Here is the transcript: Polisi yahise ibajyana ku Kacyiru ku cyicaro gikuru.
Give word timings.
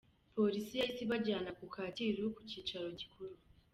Polisi 0.35 0.73
yahise 0.79 1.01
ibajyana 1.03 1.49
ku 1.57 1.65
Kacyiru 1.73 2.23
ku 2.35 2.41
cyicaro 2.49 2.87
gikuru. 2.99 3.33